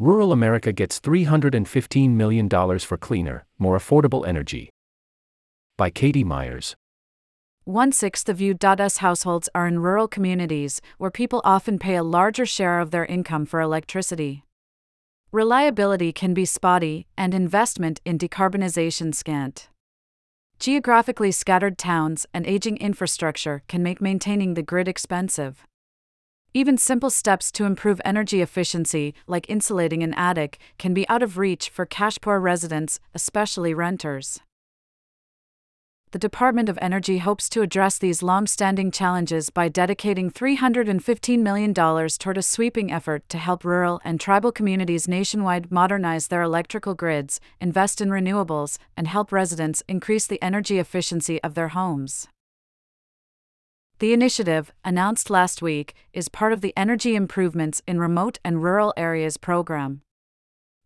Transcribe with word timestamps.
Rural 0.00 0.32
America 0.32 0.72
gets 0.72 0.98
$315 0.98 2.08
million 2.08 2.48
for 2.48 2.96
cleaner, 2.96 3.44
more 3.58 3.76
affordable 3.76 4.26
energy. 4.26 4.70
By 5.76 5.90
Katie 5.90 6.24
Myers. 6.24 6.74
One 7.64 7.92
sixth 7.92 8.26
of 8.30 8.40
U.S. 8.40 8.96
households 8.96 9.50
are 9.54 9.66
in 9.66 9.80
rural 9.80 10.08
communities, 10.08 10.80
where 10.96 11.10
people 11.10 11.42
often 11.44 11.78
pay 11.78 11.96
a 11.96 12.02
larger 12.02 12.46
share 12.46 12.80
of 12.80 12.92
their 12.92 13.04
income 13.04 13.44
for 13.44 13.60
electricity. 13.60 14.42
Reliability 15.32 16.14
can 16.14 16.32
be 16.32 16.46
spotty, 16.46 17.06
and 17.18 17.34
investment 17.34 18.00
in 18.06 18.16
decarbonization 18.16 19.14
scant. 19.14 19.68
Geographically 20.58 21.30
scattered 21.30 21.76
towns 21.76 22.24
and 22.32 22.46
aging 22.46 22.78
infrastructure 22.78 23.62
can 23.68 23.82
make 23.82 24.00
maintaining 24.00 24.54
the 24.54 24.62
grid 24.62 24.88
expensive. 24.88 25.66
Even 26.52 26.76
simple 26.76 27.10
steps 27.10 27.52
to 27.52 27.64
improve 27.64 28.00
energy 28.04 28.40
efficiency, 28.40 29.14
like 29.26 29.48
insulating 29.48 30.02
an 30.02 30.14
attic, 30.14 30.58
can 30.78 30.92
be 30.92 31.08
out 31.08 31.22
of 31.22 31.38
reach 31.38 31.70
for 31.70 31.86
cash 31.86 32.18
poor 32.20 32.40
residents, 32.40 33.00
especially 33.14 33.72
renters 33.72 34.40
the 36.12 36.18
Department 36.18 36.68
of 36.68 36.76
Energy 36.82 37.18
hopes 37.18 37.48
to 37.48 37.62
address 37.62 37.96
these 37.96 38.20
long 38.20 38.44
standing 38.48 38.90
challenges 38.90 39.48
by 39.48 39.68
dedicating 39.68 40.28
$315 40.28 41.38
million 41.38 41.72
toward 41.72 42.36
a 42.36 42.42
sweeping 42.42 42.90
effort 42.90 43.28
to 43.28 43.38
help 43.38 43.64
rural 43.64 44.00
and 44.02 44.18
tribal 44.18 44.50
communities 44.50 45.06
nationwide 45.06 45.70
modernize 45.70 46.26
their 46.26 46.42
electrical 46.42 46.94
grids, 46.94 47.40
invest 47.60 48.00
in 48.00 48.08
renewables, 48.08 48.76
and 48.96 49.06
help 49.06 49.30
residents 49.30 49.84
increase 49.86 50.26
the 50.26 50.42
energy 50.42 50.80
efficiency 50.80 51.40
of 51.44 51.54
their 51.54 51.68
homes. 51.68 52.26
The 54.00 54.14
initiative, 54.14 54.72
announced 54.82 55.28
last 55.28 55.60
week, 55.60 55.92
is 56.14 56.30
part 56.30 56.54
of 56.54 56.62
the 56.62 56.72
Energy 56.74 57.14
Improvements 57.14 57.82
in 57.86 58.00
Remote 58.00 58.38
and 58.42 58.62
Rural 58.62 58.94
Areas 58.96 59.36
program. 59.36 60.00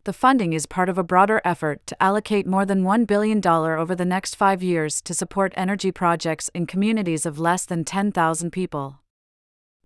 The 0.03 0.11
funding 0.11 0.51
is 0.51 0.65
part 0.65 0.89
of 0.89 0.97
a 0.97 1.03
broader 1.03 1.41
effort 1.45 1.87
to 1.87 2.03
allocate 2.03 2.45
more 2.45 2.65
than 2.65 2.83
$1 2.83 3.07
billion 3.07 3.39
over 3.47 3.95
the 3.95 4.03
next 4.03 4.35
five 4.35 4.61
years 4.61 5.01
to 5.03 5.13
support 5.13 5.53
energy 5.55 5.93
projects 5.93 6.49
in 6.53 6.67
communities 6.67 7.25
of 7.25 7.39
less 7.39 7.65
than 7.65 7.85
10,000 7.85 8.51
people. 8.51 8.99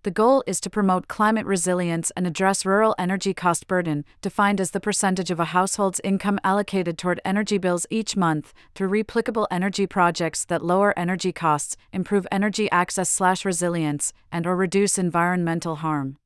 The 0.02 0.10
goal 0.10 0.42
is 0.46 0.60
to 0.60 0.70
promote 0.70 1.08
climate 1.08 1.44
resilience 1.44 2.10
and 2.12 2.26
address 2.26 2.64
rural 2.64 2.94
energy 2.98 3.34
cost 3.34 3.66
burden, 3.66 4.06
defined 4.22 4.58
as 4.58 4.70
the 4.70 4.80
percentage 4.80 5.30
of 5.30 5.38
a 5.38 5.52
household's 5.52 6.00
income 6.02 6.40
allocated 6.42 6.96
toward 6.96 7.20
energy 7.22 7.58
bills 7.58 7.86
each 7.90 8.16
month, 8.16 8.54
through 8.74 8.88
replicable 8.88 9.46
energy 9.50 9.86
projects 9.86 10.46
that 10.46 10.64
lower 10.64 10.98
energy 10.98 11.32
costs, 11.32 11.76
improve 11.92 12.26
energy 12.32 12.70
access/resilience, 12.70 14.14
and 14.32 14.46
or 14.46 14.56
reduce 14.56 14.96
environmental 14.96 15.76
harm. 15.76 16.16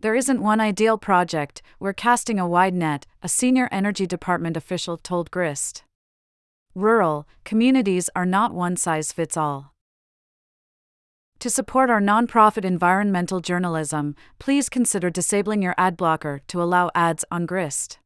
There 0.00 0.14
isn't 0.14 0.40
one 0.40 0.60
ideal 0.60 0.96
project, 0.96 1.60
we're 1.78 1.92
casting 1.92 2.40
a 2.40 2.48
wide 2.48 2.74
net, 2.74 3.04
a 3.22 3.28
senior 3.28 3.68
energy 3.70 4.06
department 4.06 4.56
official 4.56 4.96
told 4.96 5.30
Grist. 5.30 5.84
Rural 6.74 7.28
communities 7.44 8.08
are 8.16 8.24
not 8.24 8.54
one 8.54 8.76
size 8.78 9.12
fits 9.12 9.36
all. 9.36 9.74
To 11.40 11.50
support 11.50 11.90
our 11.90 12.00
nonprofit 12.00 12.64
environmental 12.64 13.40
journalism, 13.40 14.16
please 14.38 14.70
consider 14.70 15.10
disabling 15.10 15.60
your 15.60 15.74
ad 15.76 15.96
blocker 15.96 16.40
to 16.48 16.62
allow 16.62 16.90
ads 16.94 17.24
on 17.30 17.44
Grist. 17.44 17.98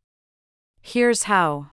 Here's 0.82 1.24
how. 1.24 1.70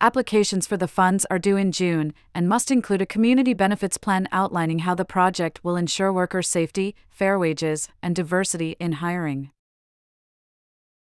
Applications 0.00 0.68
for 0.68 0.76
the 0.76 0.86
funds 0.86 1.26
are 1.28 1.40
due 1.40 1.56
in 1.56 1.72
June 1.72 2.14
and 2.32 2.48
must 2.48 2.70
include 2.70 3.02
a 3.02 3.06
community 3.06 3.54
benefits 3.54 3.98
plan 3.98 4.28
outlining 4.30 4.80
how 4.80 4.94
the 4.94 5.04
project 5.04 5.64
will 5.64 5.74
ensure 5.74 6.12
worker 6.12 6.42
safety, 6.42 6.94
fair 7.10 7.36
wages, 7.36 7.88
and 8.00 8.14
diversity 8.14 8.76
in 8.78 8.92
hiring. 8.92 9.50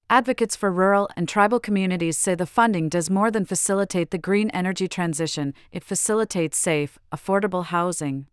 Advocates 0.09 0.57
for 0.57 0.73
rural 0.73 1.11
and 1.15 1.29
tribal 1.29 1.61
communities 1.61 2.17
say 2.17 2.35
the 2.35 2.47
funding 2.47 2.89
does 2.89 3.11
more 3.11 3.31
than 3.31 3.45
facilitate 3.45 4.11
the 4.11 4.17
green 4.17 4.49
energy 4.51 4.89
transition, 4.89 5.53
it 5.71 5.85
facilitates 5.85 6.57
safe, 6.57 6.99
affordable 7.13 7.67
housing. 7.67 8.27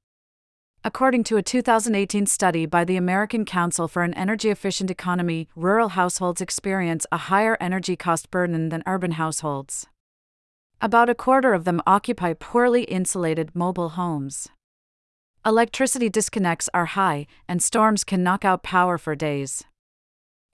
According 0.88 1.23
to 1.23 1.38
a 1.38 1.41
2018 1.41 2.28
study 2.28 2.68
by 2.68 2.85
the 2.85 2.96
American 2.96 3.44
Council 3.44 3.88
for 3.88 4.03
an 4.03 4.13
Energy 4.13 4.51
Efficient 4.51 4.91
Economy, 4.91 5.47
rural 5.56 5.90
households 5.90 6.41
experience 6.41 7.07
a 7.12 7.18
higher 7.18 7.57
energy 7.59 7.96
cost 7.96 8.29
burden 8.29 8.69
than 8.69 8.84
urban 8.85 9.13
households. 9.13 9.88
About 10.79 11.09
a 11.09 11.16
quarter 11.16 11.56
of 11.56 11.63
them 11.63 11.81
occupy 11.88 12.34
poorly 12.34 12.84
insulated 12.84 13.56
mobile 13.56 13.90
homes. 13.97 14.47
Electricity 15.44 16.07
disconnects 16.07 16.69
are 16.72 16.85
high, 16.85 17.25
and 17.47 17.63
storms 17.63 18.03
can 18.03 18.22
knock 18.22 18.46
out 18.46 18.62
power 18.62 19.00
for 19.00 19.16
days. 19.16 19.63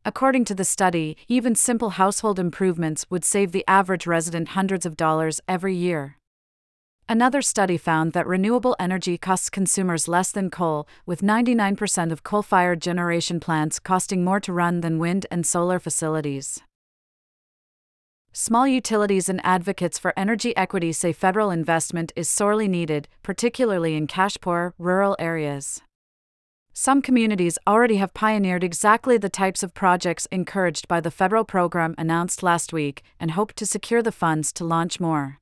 According 0.06 0.46
to 0.46 0.56
the 0.56 0.64
study, 0.64 1.18
even 1.28 1.56
simple 1.56 1.90
household 1.90 2.40
improvements 2.40 3.06
would 3.10 3.26
save 3.26 3.52
the 3.52 3.66
average 3.68 4.08
resident 4.08 4.50
hundreds 4.50 4.86
of 4.86 4.96
dollars 4.96 5.42
every 5.50 5.76
year. 5.76 6.16
Another 7.12 7.42
study 7.42 7.76
found 7.76 8.14
that 8.14 8.26
renewable 8.26 8.74
energy 8.80 9.18
costs 9.18 9.50
consumers 9.50 10.08
less 10.08 10.32
than 10.32 10.50
coal, 10.50 10.88
with 11.06 11.20
99% 11.20 12.10
of 12.10 12.24
coal 12.24 12.42
fired 12.42 12.82
generation 12.82 13.42
plants 13.42 13.80
costing 13.80 14.24
more 14.24 14.40
to 14.40 14.54
run 14.54 14.80
than 14.80 14.98
wind 14.98 15.26
and 15.30 15.46
solar 15.46 15.78
facilities. 15.78 16.62
Small 18.32 18.66
utilities 18.66 19.28
and 19.28 19.42
advocates 19.44 20.00
for 20.00 20.14
energy 20.16 20.56
equity 20.56 20.94
say 20.94 21.12
federal 21.12 21.52
investment 21.52 22.14
is 22.16 22.30
sorely 22.30 22.70
needed, 22.70 23.10
particularly 23.24 23.98
in 23.98 24.08
cash 24.08 24.38
poor, 24.40 24.74
rural 24.78 25.18
areas. 25.20 25.82
Some 26.72 27.02
communities 27.02 27.58
already 27.68 27.98
have 27.98 28.14
pioneered 28.14 28.64
exactly 28.64 29.18
the 29.18 29.28
types 29.28 29.64
of 29.64 29.74
projects 29.74 30.30
encouraged 30.32 30.88
by 30.88 31.02
the 31.02 31.12
federal 31.12 31.44
program 31.44 31.94
announced 31.98 32.42
last 32.42 32.72
week 32.72 33.04
and 33.20 33.32
hope 33.32 33.52
to 33.56 33.66
secure 33.66 34.02
the 34.02 34.14
funds 34.14 34.54
to 34.54 34.64
launch 34.64 35.02
more. 35.02 35.41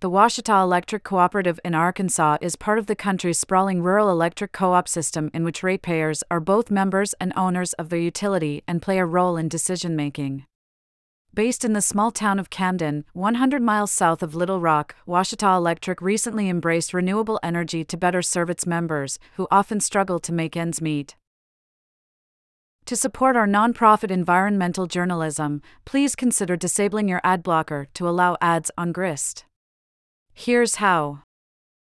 The 0.00 0.10
Ouachita 0.10 0.52
Electric 0.62 1.04
Cooperative 1.04 1.58
in 1.64 1.74
Arkansas 1.74 2.36
is 2.42 2.54
part 2.54 2.78
of 2.78 2.84
the 2.84 2.94
country's 2.94 3.38
sprawling 3.38 3.82
rural 3.82 4.10
electric 4.10 4.52
co 4.52 4.74
op 4.74 4.88
system 4.88 5.30
in 5.32 5.42
which 5.42 5.62
ratepayers 5.62 6.22
are 6.30 6.38
both 6.38 6.70
members 6.70 7.14
and 7.14 7.32
owners 7.34 7.72
of 7.74 7.88
the 7.88 8.00
utility 8.00 8.62
and 8.68 8.82
play 8.82 8.98
a 8.98 9.06
role 9.06 9.38
in 9.38 9.48
decision 9.48 9.96
making. 9.96 10.44
Based 11.32 11.64
in 11.64 11.72
the 11.72 11.80
small 11.80 12.10
town 12.10 12.38
of 12.38 12.50
Camden, 12.50 13.06
100 13.14 13.62
miles 13.62 13.90
south 13.90 14.22
of 14.22 14.34
Little 14.34 14.60
Rock, 14.60 14.96
Ouachita 15.06 15.56
Electric 15.56 16.02
recently 16.02 16.50
embraced 16.50 16.92
renewable 16.92 17.40
energy 17.42 17.82
to 17.82 17.96
better 17.96 18.20
serve 18.20 18.50
its 18.50 18.66
members, 18.66 19.18
who 19.36 19.48
often 19.50 19.80
struggle 19.80 20.20
to 20.20 20.32
make 20.32 20.58
ends 20.58 20.82
meet. 20.82 21.16
To 22.84 22.96
support 22.96 23.34
our 23.34 23.46
nonprofit 23.46 24.10
environmental 24.10 24.86
journalism, 24.86 25.62
please 25.86 26.14
consider 26.14 26.54
disabling 26.54 27.08
your 27.08 27.22
ad 27.24 27.42
blocker 27.42 27.88
to 27.94 28.06
allow 28.06 28.36
ads 28.42 28.70
on 28.76 28.92
Grist. 28.92 29.46
Here's 30.38 30.76
how. 30.76 31.22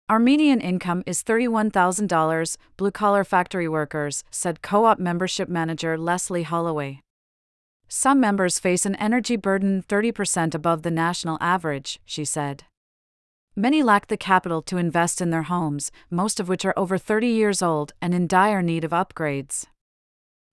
Our 0.08 0.18
median 0.18 0.62
income 0.62 1.04
is 1.06 1.22
$31,000, 1.22 2.56
blue 2.78 2.90
collar 2.90 3.22
factory 3.22 3.68
workers, 3.68 4.24
said 4.30 4.62
co 4.62 4.86
op 4.86 4.98
membership 4.98 5.50
manager 5.50 5.98
Leslie 5.98 6.44
Holloway. 6.44 7.02
Some 7.86 8.18
members 8.18 8.58
face 8.58 8.86
an 8.86 8.94
energy 8.94 9.36
burden 9.36 9.84
30% 9.86 10.54
above 10.54 10.82
the 10.82 10.90
national 10.90 11.36
average, 11.38 12.00
she 12.06 12.24
said. 12.24 12.64
Many 13.54 13.82
lack 13.82 14.06
the 14.06 14.16
capital 14.16 14.62
to 14.62 14.78
invest 14.78 15.20
in 15.20 15.28
their 15.28 15.42
homes, 15.42 15.92
most 16.08 16.40
of 16.40 16.48
which 16.48 16.64
are 16.64 16.78
over 16.78 16.96
30 16.96 17.28
years 17.28 17.60
old 17.60 17.92
and 18.00 18.14
in 18.14 18.26
dire 18.26 18.62
need 18.62 18.84
of 18.84 18.92
upgrades. 18.92 19.66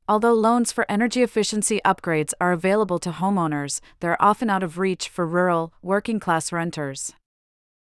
Although 0.10 0.34
loans 0.34 0.74
for 0.74 0.86
energy 0.90 1.24
efficiency 1.24 1.80
upgrades 1.86 2.34
are 2.42 2.52
available 2.52 3.00
to 3.00 3.12
homeowners, 3.12 3.80
they're 4.02 4.22
often 4.22 4.50
out 4.50 4.62
of 4.62 4.78
reach 4.78 5.08
for 5.08 5.26
rural, 5.26 5.72
working 5.82 6.20
class 6.20 6.52
renters. 6.52 7.14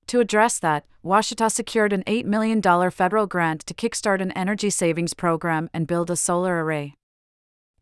To 0.10 0.20
address 0.20 0.58
that, 0.58 0.86
Ouachita 1.04 1.52
secured 1.52 1.94
an 1.94 2.04
$8 2.08 2.26
million 2.26 2.64
federal 2.90 3.28
grant 3.28 3.64
to 3.68 3.76
kickstart 3.76 4.22
an 4.22 4.32
energy 4.32 4.72
savings 4.72 5.14
program 5.14 5.70
and 5.72 5.86
build 5.86 6.10
a 6.10 6.16
solar 6.16 6.66
array. 6.66 6.96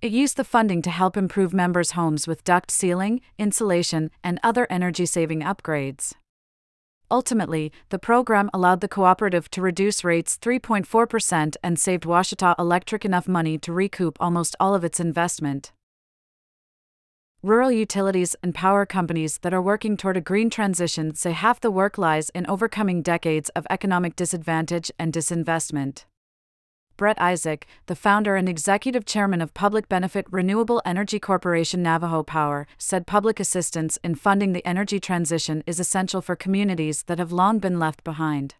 It 0.02 0.12
used 0.12 0.36
the 0.36 0.44
funding 0.44 0.82
to 0.82 0.90
help 0.90 1.16
improve 1.16 1.54
members' 1.54 1.92
homes 1.92 2.28
with 2.28 2.44
duct 2.44 2.70
sealing, 2.70 3.22
insulation, 3.38 4.12
and 4.26 4.42
other 4.44 4.68
energy 4.70 5.06
saving 5.06 5.40
upgrades. 5.40 6.16
Ultimately, 7.10 7.72
the 7.92 7.98
program 7.98 8.50
allowed 8.54 8.82
the 8.82 8.90
cooperative 8.90 9.50
to 9.52 9.62
reduce 9.62 10.04
rates 10.04 10.38
3.4% 10.38 11.56
and 11.64 11.80
saved 11.80 12.04
Ouachita 12.04 12.56
Electric 12.60 13.06
enough 13.06 13.30
money 13.30 13.58
to 13.58 13.72
recoup 13.72 14.18
almost 14.20 14.54
all 14.60 14.76
of 14.76 14.84
its 14.84 15.00
investment. 15.00 15.72
Rural 17.44 17.72
utilities 17.72 18.36
and 18.42 18.56
power 18.56 18.84
companies 18.84 19.38
that 19.44 19.54
are 19.54 19.62
working 19.62 19.96
toward 19.96 20.18
a 20.18 20.22
green 20.22 20.50
transition 20.50 21.14
say 21.14 21.34
half 21.34 21.60
the 21.60 21.70
work 21.70 22.00
lies 22.00 22.32
in 22.32 22.48
overcoming 22.48 23.04
decades 23.04 23.50
of 23.50 23.68
economic 23.70 24.16
disadvantage 24.16 24.92
and 24.98 25.14
disinvestment. 25.14 26.06
Brett 26.98 27.22
Isaac, 27.22 27.68
the 27.86 27.96
founder 27.96 28.36
and 28.36 28.50
executive 28.50 29.06
chairman 29.06 29.40
of 29.40 29.54
Public 29.54 29.88
Benefit 29.88 30.26
Renewable 30.32 30.82
Energy 30.84 31.20
Corporation 31.20 31.84
Navajo 31.84 32.24
Power, 32.24 32.66
said 32.80 33.06
public 33.06 33.40
assistance 33.40 34.00
in 34.04 34.16
funding 34.16 34.54
the 34.54 34.66
energy 34.66 35.00
transition 35.00 35.64
is 35.68 35.80
essential 35.80 36.24
for 36.24 36.36
communities 36.36 37.04
that 37.04 37.20
have 37.20 37.32
long 37.32 37.60
been 37.60 37.78
left 37.78 38.04
behind. 38.04 38.56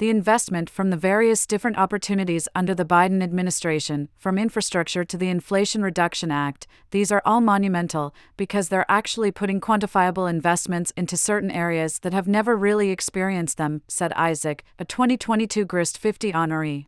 The 0.00 0.08
investment 0.08 0.70
from 0.70 0.88
the 0.88 0.96
various 0.96 1.46
different 1.46 1.76
opportunities 1.76 2.48
under 2.54 2.74
the 2.74 2.86
Biden 2.86 3.22
administration, 3.22 4.08
from 4.16 4.38
infrastructure 4.38 5.04
to 5.04 5.18
the 5.18 5.28
Inflation 5.28 5.82
Reduction 5.82 6.30
Act, 6.30 6.66
these 6.90 7.12
are 7.12 7.20
all 7.26 7.42
monumental 7.42 8.14
because 8.38 8.70
they're 8.70 8.90
actually 8.90 9.30
putting 9.30 9.60
quantifiable 9.60 10.28
investments 10.28 10.90
into 10.96 11.18
certain 11.18 11.50
areas 11.50 11.98
that 11.98 12.14
have 12.14 12.26
never 12.26 12.56
really 12.56 12.88
experienced 12.88 13.58
them, 13.58 13.82
said 13.88 14.14
Isaac, 14.14 14.64
a 14.78 14.86
2022 14.86 15.66
Grist 15.66 15.98
50 15.98 16.32
honoree. 16.32 16.86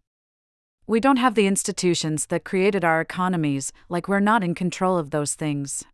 We 0.86 0.98
don't 0.98 1.18
have 1.18 1.34
the 1.34 1.46
institutions 1.46 2.24
that 2.28 2.44
created 2.44 2.82
our 2.82 3.02
economies, 3.02 3.74
like 3.90 4.08
we're 4.08 4.20
not 4.20 4.42
in 4.42 4.54
control 4.54 4.96
of 4.96 5.10
those 5.10 5.34
things. 5.34 5.84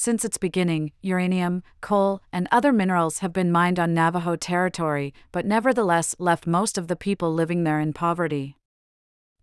Since 0.00 0.24
its 0.24 0.38
beginning, 0.38 0.92
uranium, 1.02 1.64
coal, 1.80 2.22
and 2.32 2.46
other 2.52 2.72
minerals 2.72 3.18
have 3.18 3.32
been 3.32 3.50
mined 3.50 3.80
on 3.80 3.94
Navajo 3.94 4.36
territory, 4.36 5.12
but 5.32 5.44
nevertheless 5.44 6.14
left 6.20 6.46
most 6.46 6.78
of 6.78 6.86
the 6.86 6.94
people 6.94 7.34
living 7.34 7.64
there 7.64 7.80
in 7.80 7.92
poverty. 7.92 8.56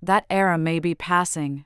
That 0.02 0.26
era 0.30 0.58
may 0.58 0.80
be 0.80 0.96
passing. 0.96 1.66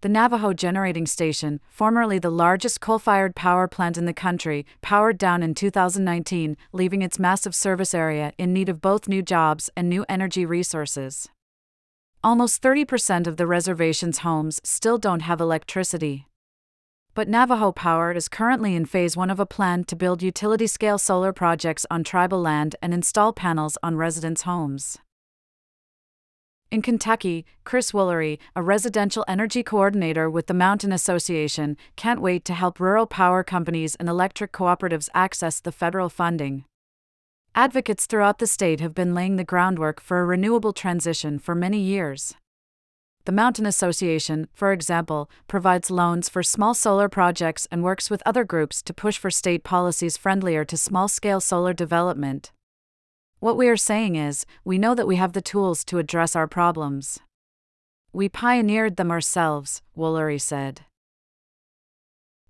The 0.00 0.08
Navajo 0.08 0.52
Generating 0.52 1.06
Station, 1.06 1.60
formerly 1.68 2.18
the 2.18 2.28
largest 2.28 2.80
coal 2.80 2.98
fired 2.98 3.36
power 3.36 3.68
plant 3.68 3.96
in 3.96 4.04
the 4.04 4.12
country, 4.12 4.66
powered 4.80 5.16
down 5.16 5.40
in 5.40 5.54
2019, 5.54 6.56
leaving 6.72 7.02
its 7.02 7.20
massive 7.20 7.54
service 7.54 7.94
area 7.94 8.32
in 8.36 8.52
need 8.52 8.68
of 8.68 8.80
both 8.80 9.06
new 9.06 9.22
jobs 9.22 9.70
and 9.76 9.88
new 9.88 10.04
energy 10.08 10.44
resources. 10.44 11.28
Almost 12.24 12.60
30% 12.62 13.28
of 13.28 13.36
the 13.36 13.46
reservation's 13.46 14.18
homes 14.18 14.60
still 14.64 14.98
don't 14.98 15.22
have 15.22 15.40
electricity. 15.40 16.26
But 17.14 17.28
Navajo 17.28 17.72
Power 17.72 18.12
is 18.12 18.26
currently 18.26 18.74
in 18.74 18.86
phase 18.86 19.18
one 19.18 19.28
of 19.28 19.38
a 19.38 19.44
plan 19.44 19.84
to 19.84 19.96
build 19.96 20.22
utility 20.22 20.66
scale 20.66 20.96
solar 20.96 21.30
projects 21.30 21.84
on 21.90 22.04
tribal 22.04 22.40
land 22.40 22.74
and 22.80 22.94
install 22.94 23.34
panels 23.34 23.76
on 23.82 23.96
residents' 23.96 24.42
homes. 24.42 24.96
In 26.70 26.80
Kentucky, 26.80 27.44
Chris 27.64 27.92
Woolery, 27.92 28.38
a 28.56 28.62
residential 28.62 29.26
energy 29.28 29.62
coordinator 29.62 30.30
with 30.30 30.46
the 30.46 30.54
Mountain 30.54 30.90
Association, 30.90 31.76
can't 31.96 32.22
wait 32.22 32.46
to 32.46 32.54
help 32.54 32.80
rural 32.80 33.06
power 33.06 33.44
companies 33.44 33.94
and 33.96 34.08
electric 34.08 34.50
cooperatives 34.50 35.10
access 35.12 35.60
the 35.60 35.70
federal 35.70 36.08
funding. 36.08 36.64
Advocates 37.54 38.06
throughout 38.06 38.38
the 38.38 38.46
state 38.46 38.80
have 38.80 38.94
been 38.94 39.12
laying 39.12 39.36
the 39.36 39.44
groundwork 39.44 40.00
for 40.00 40.22
a 40.22 40.24
renewable 40.24 40.72
transition 40.72 41.38
for 41.38 41.54
many 41.54 41.78
years. 41.78 42.36
The 43.24 43.30
Mountain 43.32 43.66
Association, 43.66 44.48
for 44.52 44.72
example, 44.72 45.30
provides 45.46 45.92
loans 45.92 46.28
for 46.28 46.42
small 46.42 46.74
solar 46.74 47.08
projects 47.08 47.68
and 47.70 47.84
works 47.84 48.10
with 48.10 48.20
other 48.26 48.42
groups 48.42 48.82
to 48.82 48.92
push 48.92 49.16
for 49.16 49.30
state 49.30 49.62
policies 49.62 50.16
friendlier 50.16 50.64
to 50.64 50.76
small 50.76 51.06
scale 51.06 51.40
solar 51.40 51.72
development. 51.72 52.50
What 53.38 53.56
we 53.56 53.68
are 53.68 53.76
saying 53.76 54.16
is, 54.16 54.44
we 54.64 54.76
know 54.76 54.96
that 54.96 55.06
we 55.06 55.16
have 55.16 55.34
the 55.34 55.40
tools 55.40 55.84
to 55.84 55.98
address 55.98 56.34
our 56.34 56.48
problems. 56.48 57.20
We 58.12 58.28
pioneered 58.28 58.96
them 58.96 59.12
ourselves, 59.12 59.82
Woolery 59.96 60.40
said. 60.40 60.80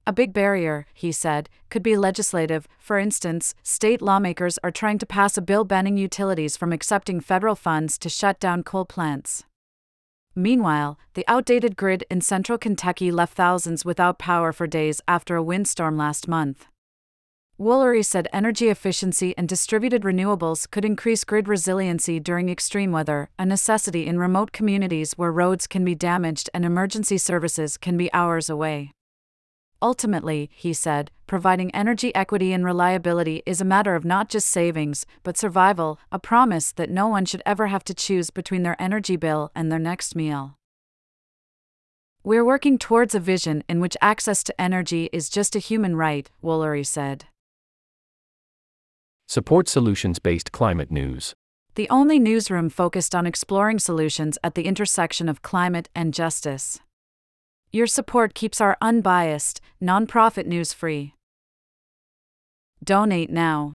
A 0.07 0.13
big 0.13 0.33
barrier, 0.33 0.87
he 0.95 1.13
said, 1.13 1.51
could 1.69 1.83
be 1.83 1.99
legislative. 1.99 2.67
For 2.79 2.99
instance, 2.99 3.55
state 3.63 4.01
lawmakers 4.01 4.59
are 4.65 4.71
trying 4.71 4.99
to 4.99 5.07
pass 5.07 5.37
a 5.37 5.43
bill 5.43 5.65
banning 5.65 5.99
utilities 5.99 6.57
from 6.57 6.73
accepting 6.73 7.21
federal 7.21 7.57
funds 7.57 7.99
to 7.99 8.09
shut 8.09 8.41
down 8.41 8.63
coal 8.63 8.87
plants. 8.87 9.45
Meanwhile, 10.35 10.99
the 11.15 11.25
outdated 11.29 11.77
grid 11.77 12.05
in 12.11 12.21
central 12.21 12.59
Kentucky 12.59 13.11
left 13.11 13.35
thousands 13.35 13.85
without 13.85 14.19
power 14.19 14.53
for 14.53 14.67
days 14.67 15.01
after 15.07 15.37
a 15.37 15.43
windstorm 15.43 15.97
last 15.97 16.27
month. 16.27 16.67
Woolery 17.61 18.05
said 18.05 18.29
energy 18.33 18.71
efficiency 18.71 19.35
and 19.37 19.49
distributed 19.49 20.03
renewables 20.03 20.69
could 20.71 20.85
increase 20.85 21.23
grid 21.23 21.49
resiliency 21.49 22.19
during 22.19 22.49
extreme 22.49 22.93
weather, 22.93 23.29
a 23.39 23.45
necessity 23.45 24.07
in 24.07 24.19
remote 24.19 24.53
communities 24.53 25.13
where 25.13 25.31
roads 25.31 25.67
can 25.67 25.85
be 25.85 25.95
damaged 25.95 26.49
and 26.55 26.65
emergency 26.65 27.19
services 27.19 27.77
can 27.77 27.97
be 27.97 28.13
hours 28.13 28.49
away. 28.49 28.91
Ultimately, 29.83 30.49
he 30.55 30.73
said, 30.73 31.11
providing 31.27 31.75
energy 31.75 32.15
equity 32.15 32.53
and 32.53 32.65
reliability 32.65 33.43
is 33.45 33.61
a 33.61 33.65
matter 33.65 33.97
of 33.97 34.05
not 34.05 34.29
just 34.29 34.47
savings, 34.47 35.05
but 35.25 35.37
survival, 35.37 35.99
a 36.13 36.21
promise 36.21 36.71
that 36.73 36.89
no 36.89 37.09
one 37.09 37.25
should 37.25 37.43
ever 37.45 37.67
have 37.67 37.83
to 37.85 37.95
choose 37.95 38.31
between 38.31 38.63
their 38.63 38.81
energy 38.81 39.17
bill 39.17 39.51
and 39.57 39.73
their 39.73 39.81
next 39.81 40.15
meal. 40.15 40.57
We're 42.23 42.45
working 42.45 42.79
towards 42.79 43.17
a 43.17 43.21
vision 43.21 43.65
in 43.69 43.81
which 43.81 43.97
access 44.01 44.45
to 44.45 44.61
energy 44.61 45.11
is 45.13 45.29
just 45.29 45.57
a 45.57 45.59
human 45.59 45.97
right, 45.97 46.31
Woolery 46.41 46.87
said. 46.87 47.25
Support 49.27 49.69
solutions 49.69 50.21
based 50.21 50.53
climate 50.53 50.93
news. 50.93 51.35
The 51.75 51.91
only 51.91 52.21
newsroom 52.21 52.69
focused 52.69 53.17
on 53.17 53.27
exploring 53.27 53.81
solutions 53.81 54.39
at 54.45 54.55
the 54.55 54.67
intersection 54.67 55.29
of 55.29 55.43
climate 55.43 55.89
and 55.97 56.15
justice. 56.15 56.79
Your 57.75 57.87
support 57.87 58.35
keeps 58.35 58.61
our 58.61 58.77
unbiased, 58.83 59.63
nonprofit 59.83 60.45
news 60.45 60.75
free. 60.75 61.15
Donate 62.85 63.31
now. 63.31 63.73